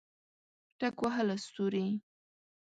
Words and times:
ټک 0.79 0.95
وهله 1.03 1.35
ستوري 1.43 1.87